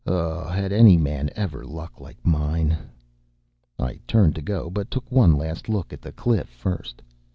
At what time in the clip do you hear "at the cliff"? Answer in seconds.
5.93-6.49